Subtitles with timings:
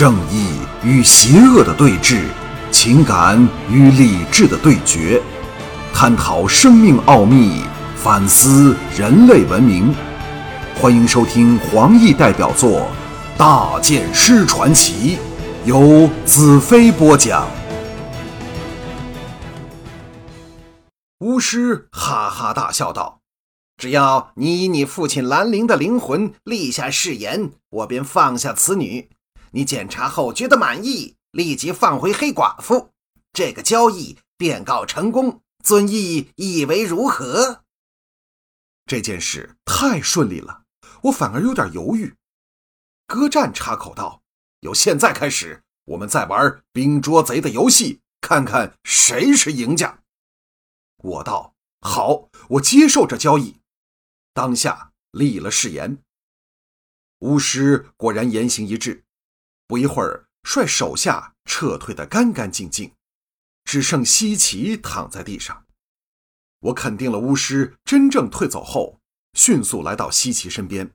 [0.00, 2.22] 正义与邪恶的对峙，
[2.72, 5.20] 情感与理智的对决，
[5.92, 7.60] 探讨生命奥秘，
[7.96, 9.94] 反思人类文明。
[10.80, 12.80] 欢迎收听黄奕代表作
[13.38, 15.18] 《大剑师传奇》，
[15.68, 17.46] 由子飞播讲。
[21.18, 23.20] 巫师哈哈大笑道
[23.76, 29.10] ：“只要你以你父亲兰陵的灵魂立下誓言，我便放下此女。”
[29.52, 32.90] 你检查后觉得满意，立即放回黑寡妇，
[33.32, 35.42] 这个交易便告成功。
[35.62, 37.64] 遵义以为如何？
[38.86, 40.64] 这件事太顺利了，
[41.02, 42.16] 我反而有点犹豫。
[43.06, 44.22] 歌战插口道
[44.60, 50.02] ：“由现在开始，我们再玩冰捉贼的游戏，看看谁是赢家。”
[51.02, 53.60] 我道：“好，我接受这交易。”
[54.32, 55.98] 当下立了誓言。
[57.18, 59.04] 巫师果然言行一致。
[59.70, 62.92] 不一会儿，率手下撤退得干干净净，
[63.62, 65.64] 只剩西岐躺在地上。
[66.58, 68.98] 我肯定了巫师真正退走后，
[69.34, 70.92] 迅速来到西岐身边。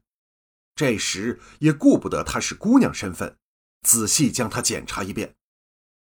[0.75, 3.37] 这时也顾不得她是姑娘身份，
[3.83, 5.37] 仔细将她检查一遍，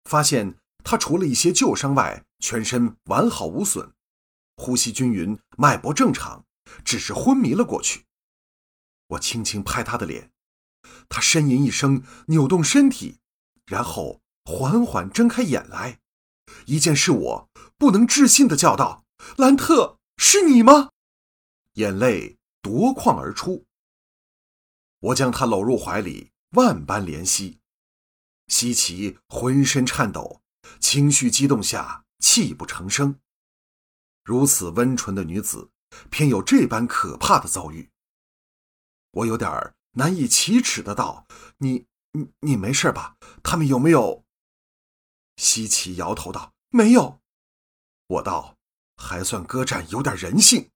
[0.04, 3.94] 发现她除了一些旧伤外，全身完好无损，
[4.56, 6.44] 呼吸均匀，脉搏正常，
[6.84, 8.04] 只是昏迷了过去。
[9.06, 10.30] 我轻轻拍她的脸。
[11.08, 13.18] 他呻吟一声，扭动身体，
[13.66, 16.00] 然后缓缓睁开眼来，
[16.66, 19.04] 一见是我，不能置信的叫道
[19.36, 20.90] ：“兰特，是你吗？”
[21.74, 23.66] 眼泪夺眶而出。
[25.00, 27.60] 我将他搂入怀里，万般怜惜。
[28.48, 30.42] 西奇浑身颤抖，
[30.80, 33.20] 情绪激动下泣不成声。
[34.24, 35.70] 如此温纯的女子，
[36.10, 37.90] 偏有这般可怕的遭遇，
[39.12, 39.74] 我有点儿。
[39.98, 41.26] 难以启齿的道
[41.58, 43.16] ：“你、你、你没事吧？
[43.42, 44.24] 他们有没有？”
[45.36, 47.18] 西岐摇头道：“没有。”
[48.06, 48.56] 我道
[48.96, 50.70] ：“还算歌战有点人性。”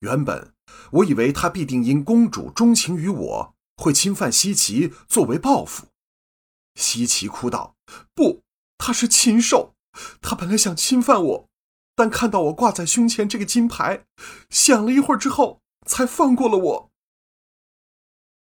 [0.00, 0.54] 原本
[0.92, 5.88] 我以为他必定因公主钟情于我，会侵犯西岐作为报复。
[6.76, 7.76] 西岐哭道
[8.14, 8.42] ：“不，
[8.78, 9.74] 他是禽兽！
[10.22, 11.48] 他本来想侵犯我，
[11.94, 14.06] 但看到我挂在胸前这个金牌，
[14.48, 16.87] 想了一会儿之后，才放过了我。”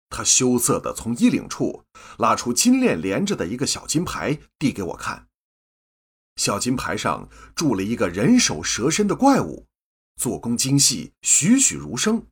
[0.09, 1.83] 他羞涩地从衣领处
[2.17, 5.27] 拉出金链连着的一个小金牌，递给我看。
[6.35, 9.67] 小金牌上铸了一个人首蛇身的怪物，
[10.15, 12.27] 做工精细，栩栩如生。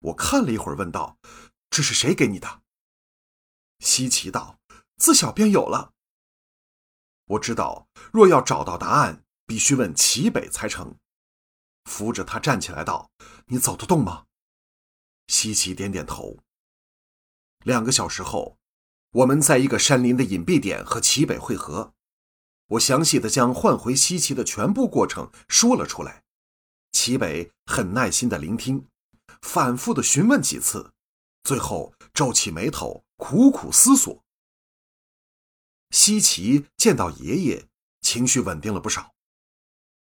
[0.00, 1.18] 我看了一会儿，问道
[1.70, 2.62] ：“这是谁给你的？”
[3.80, 4.58] 西岐道
[4.96, 5.92] ：“自小便有了。”
[7.26, 10.96] 我知道，若要找到答案，必须问齐北才成。
[11.84, 13.10] 扶着他站起来道
[13.48, 14.24] ：“你走得动吗？”
[15.28, 16.38] 西岐点点头。
[17.68, 18.56] 两个小时后，
[19.10, 21.92] 我们在一个山林的隐蔽点和齐北会合。
[22.68, 26.24] 我详细的将换回西岐的全部过程说了出来。
[26.92, 28.86] 齐北很耐心的聆听，
[29.42, 30.94] 反复的询问几次，
[31.42, 34.24] 最后皱起眉头，苦苦思索。
[35.90, 37.68] 西岐见到爷爷，
[38.00, 39.12] 情绪稳定了不少。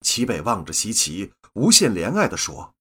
[0.01, 2.75] 齐北望着西岐，无限怜爱的说：“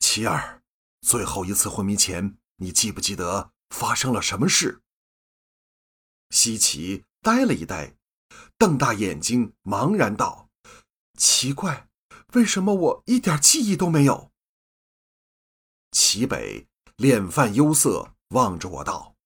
[0.00, 0.62] 齐儿，
[1.00, 4.80] 最后一次昏迷前，你记不记得？”发生了什么事？
[6.30, 7.96] 西岐呆了一呆，
[8.56, 10.48] 瞪大眼睛，茫然道
[11.18, 11.88] ：“奇怪，
[12.34, 14.30] 为什么我一点记忆都没有？”
[15.90, 19.16] 齐北脸泛忧色，望着我道：“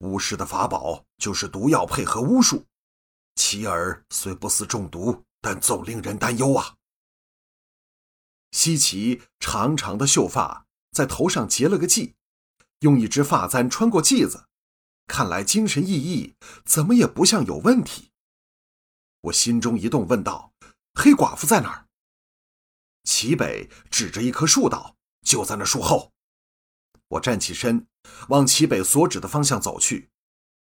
[0.00, 2.66] 巫师的法宝就是毒药配合巫术，
[3.36, 6.76] 齐儿虽不似中毒，但总令人担忧啊。”
[8.50, 12.14] 西岐长长的秀发在头上结了个髻。
[12.82, 14.46] 用一支发簪穿过髻子，
[15.06, 16.34] 看来精神奕奕，
[16.64, 18.10] 怎么也不像有问题。
[19.22, 20.52] 我心中一动，问道
[20.94, 21.86] ：“黑寡妇在哪儿？”
[23.04, 26.12] 齐北指着一棵树道：“就在那树后。”
[27.06, 27.86] 我站起身，
[28.28, 30.10] 往齐北所指的方向走去。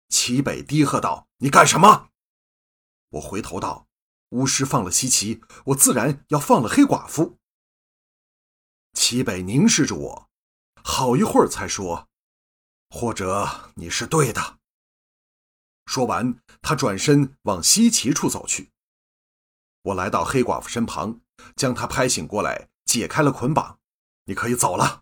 [0.08, 2.12] 齐北低喝道：“你干什么？”
[3.12, 3.88] 我回头道
[4.32, 7.38] ：“巫师放了西岐，我自然要放了黑寡妇。”
[8.94, 10.30] 齐北凝视着我。
[10.88, 12.08] 好一会儿才说
[12.92, 14.60] ：“或者你是对的。”
[15.88, 18.72] 说完，他转身往西岐处走去。
[19.82, 21.22] 我来到黑寡妇身旁，
[21.56, 23.80] 将她拍醒过来，解开了捆绑。
[24.26, 25.02] 你可以走了。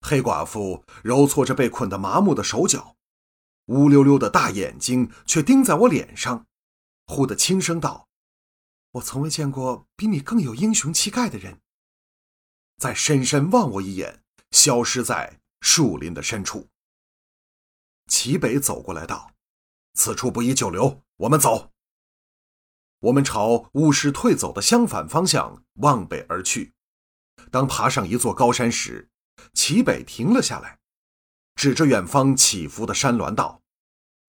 [0.00, 2.96] 黑寡妇揉搓着被捆得麻木的手脚，
[3.66, 6.46] 乌溜溜的大眼睛却盯在我脸上，
[7.06, 8.08] 忽地轻声道
[8.92, 11.60] ：“我从未见过比你更有英雄气概的人。”
[12.76, 14.24] 再深深望我一眼。
[14.50, 16.68] 消失在树林的深处。
[18.06, 19.32] 齐北走过来道
[19.94, 21.72] ：“此处不宜久留，我们走。”
[23.00, 26.72] 我们朝巫师退走的相反方向往北而去。
[27.50, 29.08] 当爬上一座高山时，
[29.52, 30.80] 齐北停了下来，
[31.54, 33.62] 指着远方起伏的山峦道：“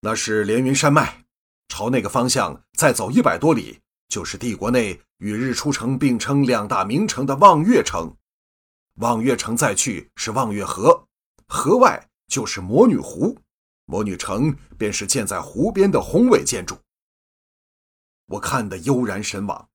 [0.01, 1.25] 那是连云山脉，
[1.67, 8.15] 朝那个方向再走一百多里，就是帝国内与日出城并称两大名城的望月城。
[8.99, 11.07] 望月城再去是望月河，
[11.47, 13.37] 河外就是魔女湖，
[13.85, 16.77] 魔女城便是建在湖边的宏伟建筑。”
[18.27, 19.69] 我看得悠然神往，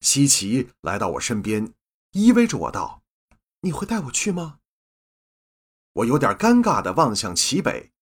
[0.00, 1.74] 西奇来到我身边，
[2.12, 3.02] 依偎着我道
[3.60, 4.60] ：“你会带我去吗？”
[5.92, 7.92] 我有点尴尬地望向齐北，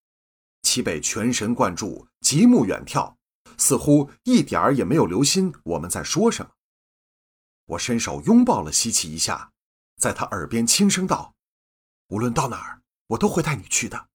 [0.63, 3.17] 齐北全神贯注，极目远眺，
[3.59, 6.53] 似乎一点儿也没有留心我们在说什么。
[7.65, 9.53] 我伸手拥抱了西奇一下，
[9.97, 11.35] 在他耳边轻声道
[12.09, 14.09] ：“无论到哪儿，我都会带你去的。”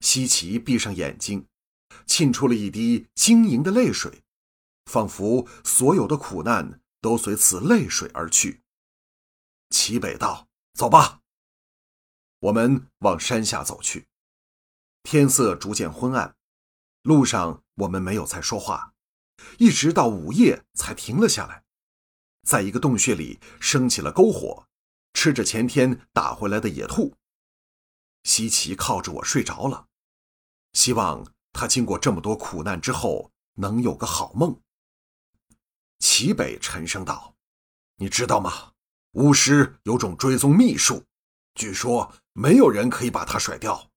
[0.00, 1.46] 西奇闭上眼睛。
[2.06, 4.24] 沁出了一滴晶莹的泪水，
[4.86, 8.62] 仿佛所有的苦难都随此泪水而去。
[9.70, 11.20] 齐北道：“走吧。”
[12.40, 14.08] 我们往山下走去。
[15.04, 16.36] 天色逐渐昏暗，
[17.02, 18.94] 路上我们没有再说话，
[19.58, 21.63] 一直到午夜才停了下来，
[22.44, 24.66] 在一个洞穴里升起了篝火，
[25.14, 27.14] 吃着前天打回来的野兔。
[28.24, 29.86] 西奇靠着我睡着了，
[30.72, 31.26] 希望。
[31.56, 34.60] 他经过这么多苦难之后，能有个好梦。
[36.00, 37.36] 齐北沉声道
[37.94, 38.72] ：“你知道吗？
[39.12, 41.04] 巫师有种追踪秘术，
[41.54, 43.88] 据说没有人可以把他甩掉。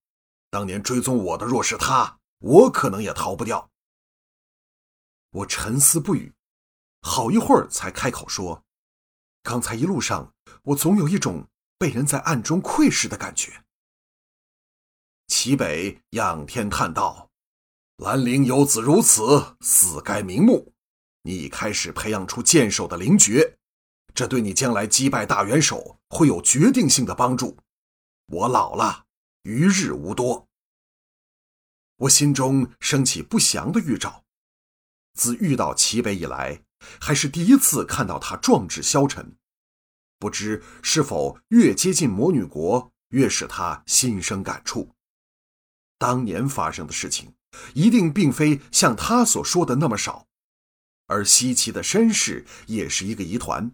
[0.52, 3.72] 当年追踪我的若是他，我可能也逃不掉。”
[5.34, 6.32] 我沉思不语，
[7.08, 8.66] 好一会儿才开口说
[9.42, 10.34] ：“刚才一路上，
[10.64, 13.64] 我总有一种被人在暗中窥视的感觉。”
[15.28, 17.32] 齐北仰天叹道。
[17.98, 20.74] 兰陵有子如此，死该瞑目。
[21.24, 23.58] 你已开始培养出剑手的灵觉，
[24.14, 27.58] 这对你将来击败大元首会有决定性的帮助。
[28.28, 29.06] 我老了，
[29.44, 30.48] 余日无多。
[31.96, 34.24] 我心中升起不祥的预兆。
[35.16, 36.62] 自遇到齐北以来，
[37.00, 39.36] 还是第一次看到他壮志消沉。
[40.20, 44.96] 不知是否越接近魔女国，越使他心生感触。
[45.98, 47.34] 当年发生的事情。
[47.74, 50.28] 一定并非像他所说的那么少，
[51.08, 53.72] 而西岐的身世也是一个疑团，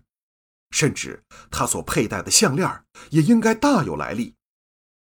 [0.70, 4.36] 甚至他所佩戴的项链也应该大有来历，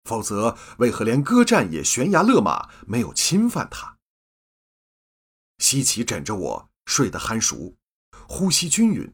[0.06, 3.98] 否则为何连歌战也悬崖勒马，没有侵犯他？
[5.57, 7.75] 西岐枕着我睡得酣熟，
[8.31, 9.12] 呼吸均匀，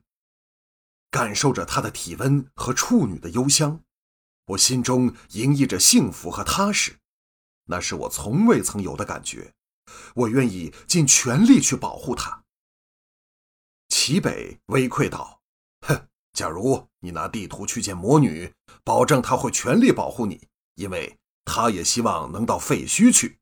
[1.09, 3.81] 感受着他的体温和处女的幽香，
[4.47, 6.99] 我心中盈溢着幸福和踏实。
[7.67, 9.53] 那是我从未曾有的感觉，
[10.15, 12.43] 我愿意尽全力去保护他。
[13.87, 15.41] 齐北微愧道
[15.87, 18.53] ：“哼，假如你拿地图去见魔女，
[18.83, 23.39] 保证他会全力保护你，因为他也希望能到废墟去。”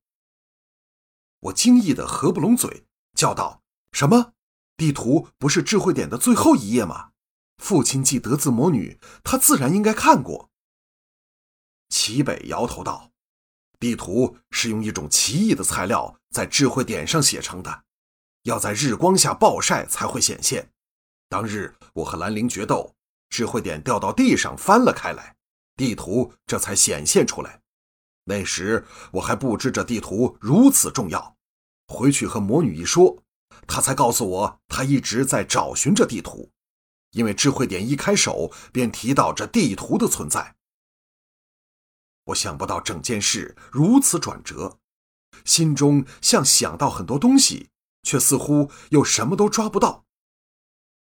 [1.42, 2.86] 我惊异的合不拢嘴，
[3.18, 4.34] 叫道：“什么？
[4.78, 7.12] 地图不是智慧点的最后一页吗？
[7.58, 10.50] 父亲既得自魔女，他自然应该看过。”
[11.90, 13.12] 齐北摇头道。
[13.80, 17.84] 地图是用一种奇异的材料在智慧点上写成的，
[18.44, 20.72] 要在日光下暴晒才会显现。
[21.28, 22.96] 当日我和兰陵决斗，
[23.28, 25.36] 智慧点掉到地上翻了开来，
[25.76, 27.62] 地图这才显现出来。
[28.24, 31.36] 那时我还不知这地图如此重要，
[31.88, 33.23] 回去和魔女一说，
[33.68, 36.52] 他才告诉我，他一直在找寻着地图，
[37.12, 40.56] 因为智慧点一开手便提到这地图的存在。
[42.26, 44.80] 我想不到整件事如此转折，
[45.44, 47.70] 心中像想到很多东西，
[48.04, 50.06] 却似乎又什么都抓不到。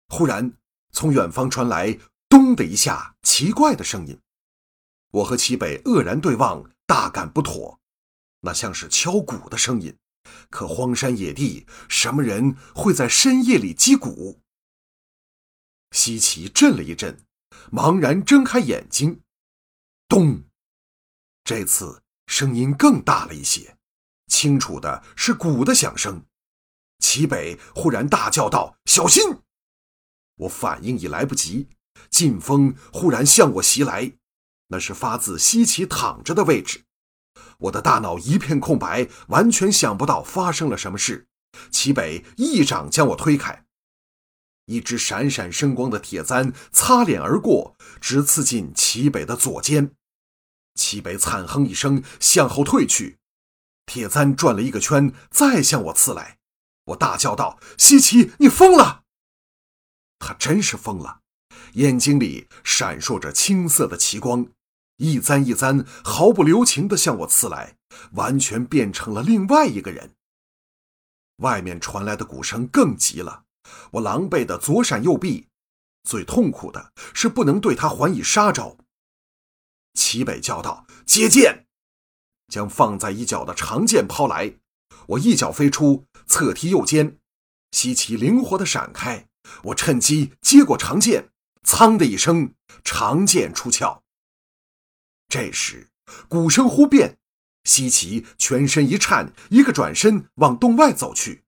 [0.08, 0.54] 忽然，
[0.92, 4.20] 从远方传来“咚”的一下奇怪的声音，
[5.10, 7.78] 我和齐北愕然对望，大感不妥。
[8.40, 9.96] 那像是敲鼓的声音，
[10.50, 14.40] 可荒山野地，什么人会在深夜里击鼓？
[15.92, 17.24] 西岐震了一震，
[17.72, 19.20] 茫然睁开眼睛，
[20.08, 20.44] 咚。
[21.44, 23.76] 这次声音更大了一些，
[24.26, 26.26] 清楚的是鼓的响声。
[26.98, 29.22] 齐北忽然大叫道：“小心！”
[30.36, 31.68] 我反应已来不及，
[32.10, 34.12] 劲风忽然向我袭来，
[34.66, 36.84] 那是发自西岐躺着的位置。
[37.58, 41.26] 我的大脑一片空白，完全想不到发生了什么事。
[41.70, 43.64] 齐北一掌将我推开，
[44.66, 49.92] 一只闪闪生光的铁簪擦脸而过，直刺进齐北的左肩。
[50.74, 53.18] 齐北惨哼一声，向后退去，
[53.86, 56.38] 铁簪转了一个圈，再向我刺来。
[56.84, 59.02] 我大叫道：“西奇，你疯了！”
[60.20, 61.20] 他真是疯了，
[61.74, 64.46] 眼睛里闪烁着青色的奇光，
[64.98, 67.76] 一簪一簪毫不留情地向我刺来，
[68.12, 70.14] 完全变成了另外一个人。
[71.36, 73.44] 外面传来的鼓声更急了，
[73.92, 75.48] 我狼狈的左闪右避，
[76.02, 78.76] 最痛苦的是不能对他还以杀招。
[79.94, 81.66] 齐北叫道：“接剑！”
[82.52, 84.54] 将放在一角的长剑抛来，
[85.06, 87.18] 我一脚飞出，侧踢右肩，
[87.70, 89.28] 西岐灵活的闪开，
[89.64, 91.30] 我趁机接过长剑，
[91.62, 94.02] 噌的一声，长剑出鞘。
[95.28, 95.90] 这时
[96.28, 97.18] 鼓声忽变。
[97.64, 101.44] 西岐全身一颤，一个转身往洞外走去。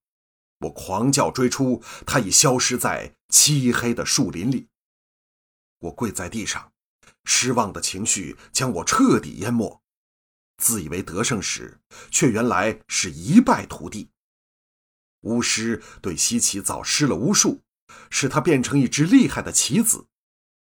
[0.59, 4.69] 我狂叫追出，他已消失在漆黑的树林里。
[5.79, 6.73] 我跪在地上，
[7.25, 9.81] 失望的情绪将我彻底淹没。
[10.59, 14.11] 自以为得胜时，却原来是一败涂地。
[15.23, 17.63] 巫师对西岐早施了巫术，
[18.11, 20.09] 使他变成一只厉害的棋子。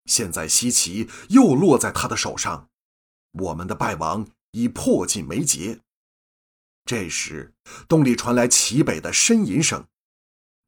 [0.05, 2.69] 现在西岐又落在他的手上，
[3.34, 4.28] 我们的败亡。
[4.54, 5.82] 已迫近眉睫。
[6.86, 7.54] 这时，
[7.88, 9.88] 洞里传来齐北的呻吟声。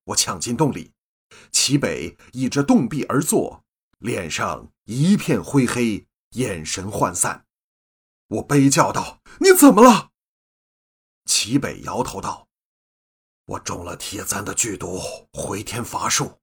[0.05, 0.91] 我抢进洞里，
[1.51, 3.63] 齐北倚着洞壁而坐，
[4.00, 7.45] 脸上一片灰黑，眼神涣散。
[8.27, 10.12] 我悲叫道：“你怎么了？”
[11.25, 12.48] 齐北摇头道
[13.45, 15.00] ：“我中了铁簪的剧毒，
[15.31, 16.39] 回天乏术。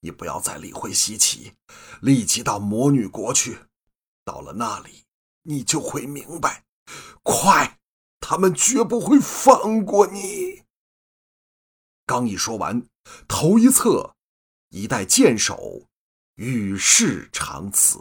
[0.00, 1.52] 你不要再理会西岐，
[2.00, 3.58] 立即到魔女国去。
[4.24, 5.04] 到了那里，
[5.46, 6.64] 你就会明白。”
[7.22, 7.78] 快！
[8.20, 10.64] 他们绝不会放过你。
[12.04, 12.88] 刚一说完，
[13.28, 14.14] 头一侧，
[14.70, 15.88] 一代剑手，
[16.36, 17.98] 与世长辞。